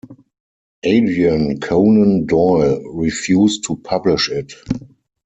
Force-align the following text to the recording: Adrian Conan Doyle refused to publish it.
Adrian 0.83 1.59
Conan 1.59 2.25
Doyle 2.25 2.81
refused 2.89 3.65
to 3.65 3.75
publish 3.75 4.31
it. 4.31 4.53